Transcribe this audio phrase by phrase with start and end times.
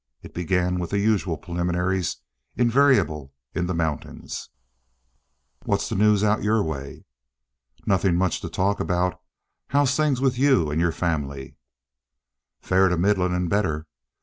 [0.23, 2.17] It began with the usual preliminaries,
[2.55, 4.49] invariable in the mountains.
[5.63, 7.05] "What's the news out your way?"
[7.85, 9.21] "Nothing much to talk about.
[9.67, 11.55] How's things with you and your family?"
[12.61, 13.85] "Fair to middlin' and better.